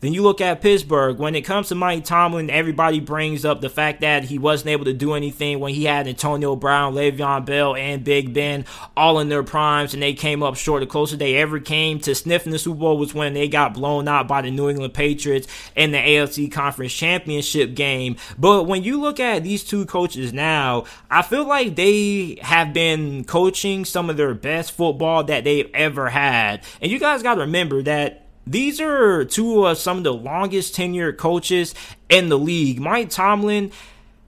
[0.00, 1.18] Then you look at Pittsburgh.
[1.18, 4.84] When it comes to Mike Tomlin, everybody brings up the fact that he wasn't able
[4.86, 8.64] to do anything when he had Antonio Brown, Le'Veon Bell, and Big Ben
[8.96, 10.80] all in their primes, and they came up short.
[10.80, 14.08] The closest they ever came to sniffing the Super Bowl was when they got blown
[14.08, 18.16] out by the New England Patriots in the AFC Conference Championship game.
[18.38, 23.24] But when you look at these two coaches now, I feel like they have been
[23.24, 26.62] coaching some of their best football that they've ever had.
[26.80, 30.74] And you guys got to remember that these are two of some of the longest
[30.74, 31.74] tenured coaches
[32.08, 32.80] in the league.
[32.80, 33.72] Mike Tomlin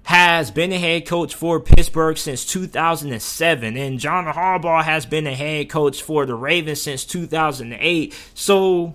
[0.05, 5.35] has been a head coach for Pittsburgh since 2007, and John Harbaugh has been a
[5.35, 8.15] head coach for the Ravens since 2008.
[8.35, 8.95] So,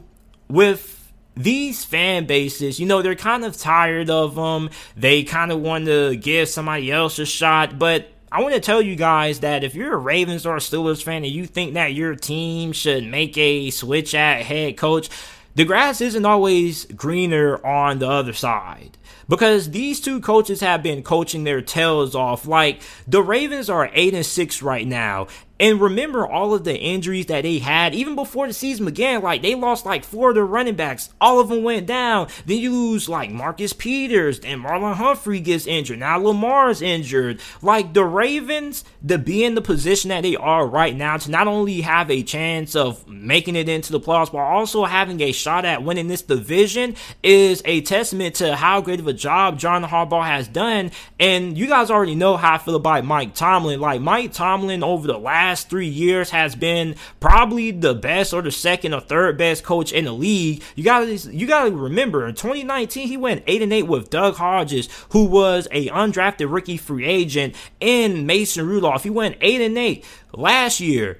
[0.49, 4.71] with these fan bases, you know, they're kind of tired of them.
[4.97, 8.81] They kind of want to give somebody else a shot, but I want to tell
[8.81, 11.93] you guys that if you're a Ravens or a Steelers fan and you think that
[11.93, 15.07] your team should make a switch at head coach,
[15.53, 18.97] the grass isn't always greener on the other side
[19.29, 22.47] because these two coaches have been coaching their tails off.
[22.47, 25.27] Like the Ravens are 8 and 6 right now,
[25.59, 29.21] and remember all of the injuries that they had even before the season began.
[29.21, 31.09] Like they lost like four of their running backs.
[31.21, 32.27] All of them went down.
[32.45, 34.39] Then you lose like Marcus Peters.
[34.39, 35.99] and Marlon Humphrey gets injured.
[35.99, 37.39] Now Lamar's injured.
[37.61, 41.47] Like the Ravens to be in the position that they are right now to not
[41.47, 45.65] only have a chance of making it into the playoffs, but also having a shot
[45.65, 50.25] at winning this division is a testament to how great of a job John Harbaugh
[50.25, 50.91] has done.
[51.19, 53.79] And you guys already know how I feel about Mike Tomlin.
[53.79, 58.41] Like Mike Tomlin over the last last three years has been probably the best or
[58.41, 60.63] the second or third best coach in the league.
[60.73, 64.10] You got to you got to remember in 2019 he went eight and eight with
[64.10, 69.03] Duck Hodges, who was a undrafted rookie free agent, and Mason Rudolph.
[69.03, 71.19] He went eight and eight last year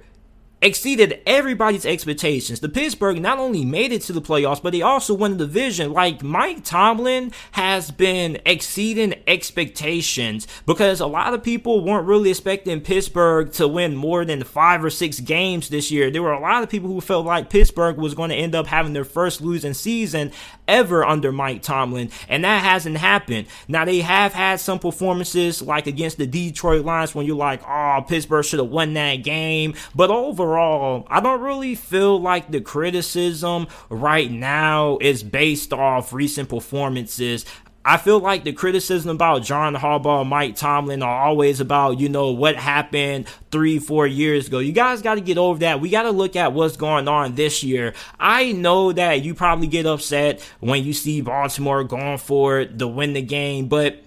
[0.64, 2.62] exceeded everybody's expectations.
[2.62, 5.92] The Pittsburgh not only made it to the playoffs, but they also won the division.
[5.92, 12.80] Like Mike Tomlin has been exceeding expectations because a lot of people weren't really expecting
[12.80, 16.10] Pittsburgh to win more than five or six games this year.
[16.10, 18.66] There were a lot of people who felt like Pittsburgh was going to end up
[18.68, 20.32] having their first losing season
[20.68, 23.48] ever under Mike Tomlin, and that hasn't happened.
[23.68, 28.04] Now they have had some performances like against the Detroit Lions when you're like, oh,
[28.08, 33.68] Pittsburgh should have won that game, but overall I don't really feel like the criticism
[33.90, 37.46] right now is based off recent performances.
[37.86, 42.32] I feel like the criticism about John Harbaugh, Mike Tomlin are always about, you know,
[42.32, 44.60] what happened three, four years ago.
[44.60, 45.82] You guys got to get over that.
[45.82, 47.94] We got to look at what's going on this year.
[48.18, 53.14] I know that you probably get upset when you see Baltimore going for to win
[53.14, 54.02] the game, but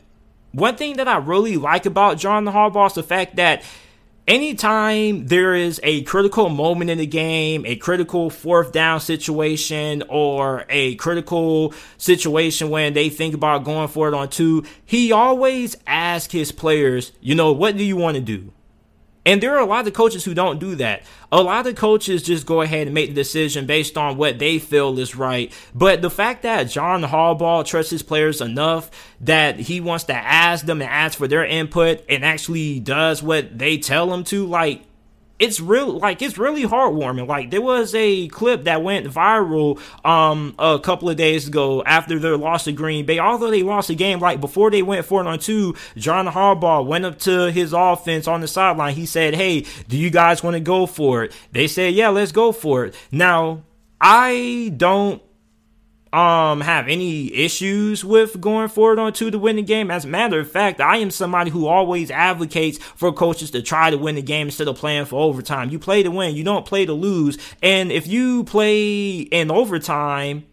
[0.52, 3.62] one thing that I really like about John Harbaugh is the fact that
[4.26, 10.64] anytime there is a critical moment in the game, a critical fourth down situation, or
[10.68, 16.32] a critical situation when they think about going for it on two, he always asks
[16.32, 18.52] his players, you know, what do you want to do?
[19.26, 21.02] And there are a lot of coaches who don't do that.
[21.32, 24.60] A lot of coaches just go ahead and make the decision based on what they
[24.60, 25.52] feel is right.
[25.74, 28.88] But the fact that John Harbaugh trusts his players enough
[29.20, 33.58] that he wants to ask them and ask for their input and actually does what
[33.58, 34.84] they tell him to, like,
[35.38, 37.26] it's real like it's really heartwarming.
[37.26, 42.18] Like there was a clip that went viral um a couple of days ago after
[42.18, 43.18] their loss to green bay.
[43.18, 47.04] Although they lost the game like before they went four on two john harbaugh went
[47.04, 48.94] up to his offense on the sideline.
[48.94, 51.32] He said hey do you guys want to go for it?
[51.52, 52.94] They said yeah let's go for it.
[53.10, 53.64] Now
[54.00, 55.22] i don't
[56.12, 59.90] um have any issues with going forward on to win the game.
[59.90, 63.90] As a matter of fact, I am somebody who always advocates for coaches to try
[63.90, 65.70] to win the game instead of playing for overtime.
[65.70, 67.38] You play to win, you don't play to lose.
[67.62, 70.46] And if you play in overtime,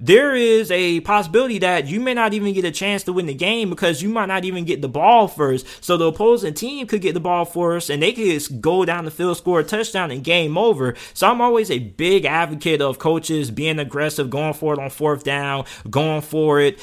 [0.00, 3.34] there is a possibility that you may not even get a chance to win the
[3.34, 5.66] game because you might not even get the ball first.
[5.84, 9.04] So the opposing team could get the ball first and they could just go down
[9.04, 10.94] the field, score a touchdown, and game over.
[11.14, 15.24] So I'm always a big advocate of coaches being aggressive, going for it on fourth
[15.24, 16.80] down, going for it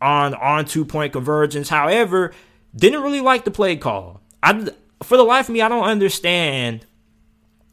[0.00, 1.64] on on two point conversion.
[1.64, 2.32] However,
[2.74, 4.20] didn't really like the play call.
[4.42, 4.68] I
[5.02, 6.86] for the life of me, I don't understand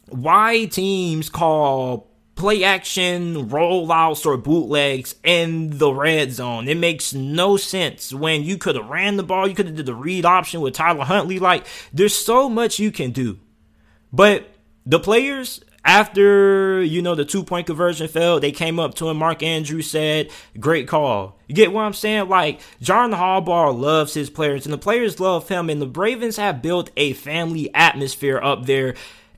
[0.09, 6.67] why teams call play action rollouts or bootlegs in the red zone.
[6.67, 9.87] It makes no sense when you could have ran the ball, you could have did
[9.87, 11.39] the read option with Tyler Huntley.
[11.39, 13.39] Like, there's so much you can do.
[14.13, 14.49] But
[14.85, 19.17] the players, after you know the two point conversion failed, they came up to him.
[19.17, 20.29] Mark Andrews said,
[20.59, 22.29] "Great call." You get what I'm saying?
[22.29, 25.69] Like John Harbaugh loves his players, and the players love him.
[25.69, 28.95] And the Ravens have built a family atmosphere up there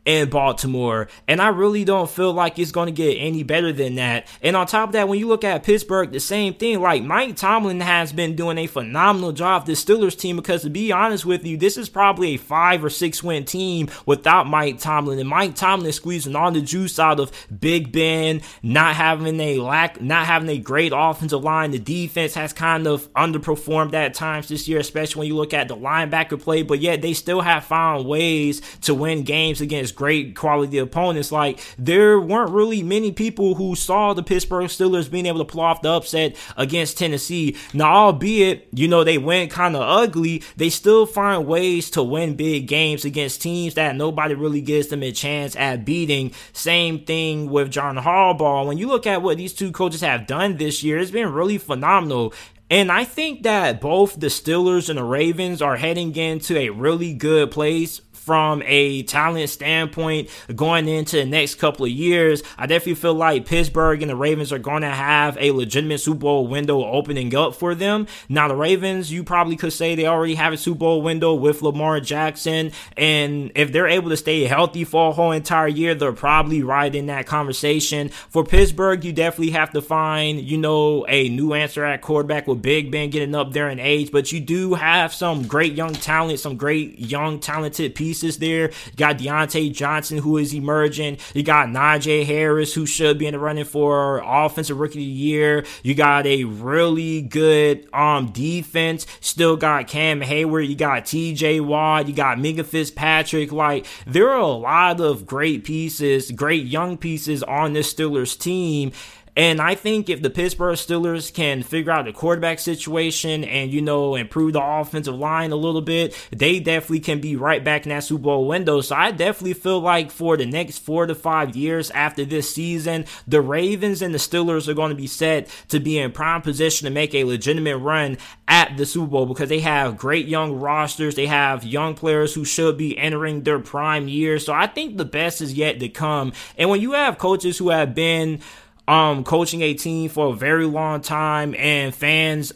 [0.09, 1.07] in Baltimore.
[1.27, 4.27] And I really don't feel like it's going to get any better than that.
[4.41, 6.81] And on top of that, when you look at Pittsburgh, the same thing.
[6.81, 10.91] Like Mike Tomlin has been doing a phenomenal job, this Steelers team, because to be
[10.91, 15.19] honest with you, this is probably a five or six win team without Mike Tomlin.
[15.19, 20.01] And Mike Tomlin squeezing all the juice out of Big Ben, not having a lack,
[20.01, 21.69] not having a great offensive line.
[21.69, 25.67] The defense has kind of underperformed at times this year, especially when you look at
[25.67, 30.33] the linebacker play, but yet they still have found ways to win games against great
[30.33, 31.29] quality opponents.
[31.29, 35.59] Like there weren't really many people who saw the Pittsburgh Steelers being able to pull
[35.59, 37.57] off the upset against Tennessee.
[37.73, 42.37] Now, albeit you know they went kind of ugly, they still find ways to win
[42.37, 46.31] big games against teams that nobody really gives them a chance at beating.
[46.53, 48.65] Same thing with John Harbaugh.
[48.65, 51.57] When you look at what these two coaches have done this year, it's been really
[51.57, 52.33] phenomenal.
[52.71, 57.15] And I think that both the Steelers and the Ravens are heading into a really
[57.15, 57.99] good place
[58.29, 62.43] from a talent standpoint going into the next couple of years.
[62.59, 66.19] I definitely feel like Pittsburgh and the Ravens are going to have a legitimate Super
[66.19, 68.05] Bowl window opening up for them.
[68.29, 71.63] Now, the Ravens, you probably could say they already have a Super Bowl window with
[71.63, 72.71] Lamar Jackson.
[72.95, 76.93] And if they're able to stay healthy for a whole entire year, they're probably right
[76.93, 78.09] in that conversation.
[78.09, 82.61] For Pittsburgh, you definitely have to find, you know, a new answer at quarterback with
[82.61, 84.11] Big Ben getting up there in age.
[84.11, 88.69] But you do have some great young talent, some great young talented pieces pieces there.
[88.69, 91.17] You got Diontae Johnson, who is emerging.
[91.33, 95.03] You got Najee Harris, who should be in the running for Offensive Rookie of the
[95.03, 95.65] Year.
[95.83, 99.05] You got a really good um defense.
[99.21, 100.67] Still got Cam Heyward.
[100.67, 102.07] You got TJ Watt.
[102.07, 103.51] You got Minkah Fitzpatrick.
[103.51, 108.91] Like, there are a lot of great pieces, great young pieces on this Steelers team.
[109.39, 113.81] And I think if the Pittsburgh Steelers can figure out the quarterback situation and, you
[113.81, 117.89] know, improve the offensive line a little bit, they definitely can be right back in
[117.91, 118.81] that Super Bowl window.
[118.81, 123.05] So I definitely feel like for the next four to five years after this season,
[123.29, 126.83] the Ravens and the Steelers are going to be set to be in prime position
[126.83, 128.17] to make a legitimate run
[128.49, 131.15] at the Super Bowl because they have great young rosters.
[131.15, 134.45] They have young players who should be entering their prime years.
[134.45, 136.33] So I think the best is yet to come.
[136.57, 138.41] And when you have coaches who have been
[138.89, 142.53] um coaching a team for a very long time and fans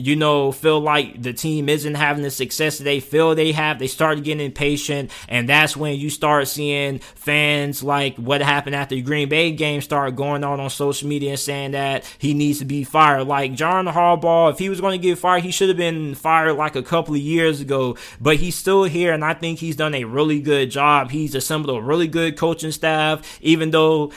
[0.00, 3.78] you know, feel like the team isn't having the success that they feel they have,
[3.78, 8.94] they start getting impatient, and that's when you start seeing fans like what happened after
[8.94, 12.60] the Green Bay game start going on on social media and saying that he needs
[12.60, 13.24] to be fired.
[13.24, 16.54] Like John Harbaugh, if he was going to get fired, he should have been fired
[16.54, 19.94] like a couple of years ago, but he's still here, and I think he's done
[19.94, 21.10] a really good job.
[21.10, 24.12] He's assembled a really good coaching staff, even though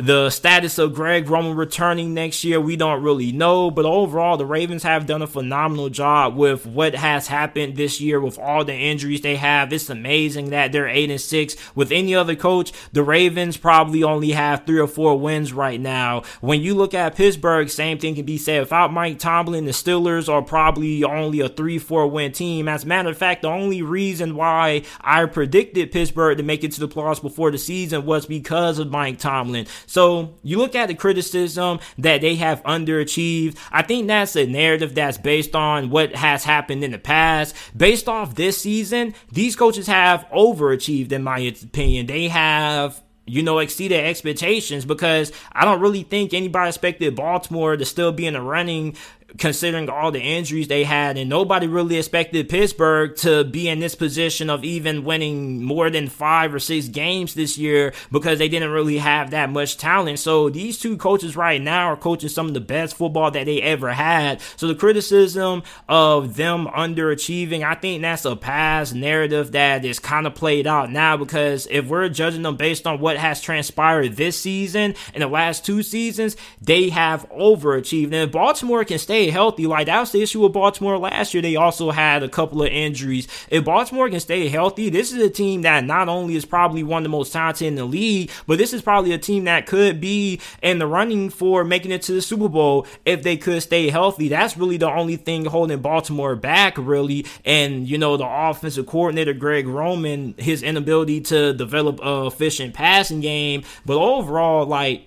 [0.00, 3.70] the status of Greg Roman returning next year, we don't really know.
[3.70, 8.20] But overall, the Ravens have done a phenomenal job with what has happened this year
[8.20, 9.72] with all the injuries they have.
[9.72, 11.56] It's amazing that they're eight and six.
[11.74, 16.22] With any other coach, the Ravens probably only have three or four wins right now.
[16.40, 18.60] When you look at Pittsburgh, same thing can be said.
[18.60, 22.68] Without Mike Tomlin, the Steelers are probably only a three, four win team.
[22.68, 26.72] As a matter of fact, the only reason why I predicted Pittsburgh to make it
[26.72, 29.66] to the playoffs before the season was because of Mike Tomlin.
[29.90, 33.58] So you look at the criticism that they have underachieved.
[33.72, 37.56] I think that's a narrative that's based on what has happened in the past.
[37.76, 42.06] Based off this season, these coaches have overachieved, in my opinion.
[42.06, 47.84] They have you know, exceeded expectations because I don't really think anybody expected Baltimore to
[47.84, 48.96] still be in the running
[49.38, 53.94] considering all the injuries they had, and nobody really expected Pittsburgh to be in this
[53.94, 58.70] position of even winning more than five or six games this year because they didn't
[58.70, 60.18] really have that much talent.
[60.18, 63.62] So these two coaches right now are coaching some of the best football that they
[63.62, 64.40] ever had.
[64.56, 70.26] So the criticism of them underachieving, I think that's a past narrative that is kind
[70.26, 74.40] of played out now because if we're judging them based on what has transpired this
[74.40, 78.06] season and the last two seasons, they have overachieved.
[78.06, 81.42] And if Baltimore can stay healthy, like that was the issue with Baltimore last year.
[81.42, 83.28] They also had a couple of injuries.
[83.50, 87.02] If Baltimore can stay healthy, this is a team that not only is probably one
[87.02, 90.00] of the most talented in the league, but this is probably a team that could
[90.00, 93.90] be in the running for making it to the Super Bowl if they could stay
[93.90, 94.28] healthy.
[94.28, 97.26] That's really the only thing holding Baltimore back, really.
[97.44, 103.20] And, you know, the offensive coordinator, Greg Roman, his inability to develop a efficient passing
[103.20, 103.64] game.
[103.84, 105.06] But overall, like,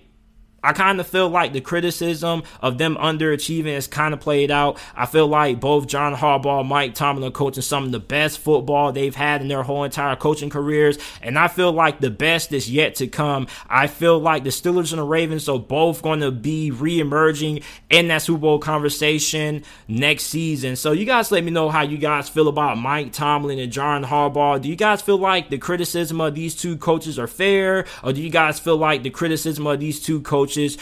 [0.64, 4.80] I kind of feel like the criticism of them underachieving is kind of played out.
[4.96, 8.90] I feel like both John Harbaugh, Mike Tomlin are coaching some of the best football
[8.90, 12.70] they've had in their whole entire coaching careers, and I feel like the best is
[12.70, 13.46] yet to come.
[13.68, 17.60] I feel like the Steelers and the Ravens are both going to be re-emerging
[17.90, 20.76] in that Super Bowl conversation next season.
[20.76, 24.02] So you guys let me know how you guys feel about Mike Tomlin and John
[24.02, 24.62] Harbaugh.
[24.62, 28.22] Do you guys feel like the criticism of these two coaches are fair, or do
[28.22, 30.78] you guys feel like the criticism of these two coaches coaches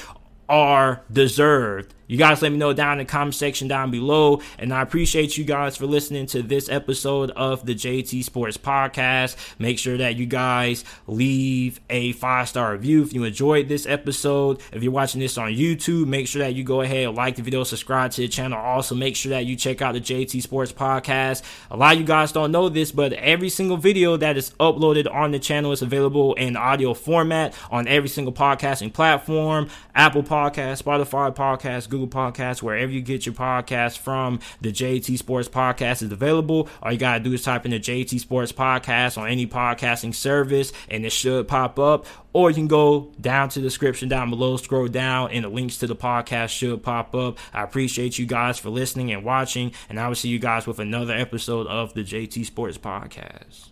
[0.49, 1.95] are deserved.
[2.13, 4.43] You guys let me know down in the comment section down below.
[4.59, 9.35] And I appreciate you guys for listening to this episode of the JT Sports Podcast.
[9.59, 14.61] Make sure that you guys leave a five star review if you enjoyed this episode.
[14.75, 17.43] If you're watching this on YouTube, make sure that you go ahead and like the
[17.43, 18.59] video, subscribe to the channel.
[18.59, 21.41] Also, make sure that you check out the JT Sports Podcast.
[21.71, 25.11] A lot of you guys don't know this, but every single video that is uploaded
[25.11, 30.83] on the channel is available in audio format on every single podcasting platform Apple Podcast,
[30.83, 34.41] Spotify Podcast, Google Google Podcasts, wherever you get your podcast from.
[34.61, 36.69] The JT Sports Podcast is available.
[36.83, 40.15] All you got to do is type in the JT Sports Podcast on any podcasting
[40.15, 42.07] service and it should pop up.
[42.33, 45.77] Or you can go down to the description down below, scroll down, and the links
[45.79, 47.39] to the podcast should pop up.
[47.53, 50.79] I appreciate you guys for listening and watching, and I will see you guys with
[50.79, 53.72] another episode of the JT Sports Podcast.